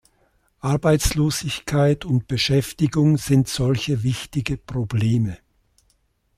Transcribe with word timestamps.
Arbeitslosigkeit 0.61 2.05
und 2.05 2.27
Beschäftigung 2.27 3.17
sind 3.19 3.47
solche 3.47 4.01
wichtige 4.01 4.57
Probleme. 4.57 5.37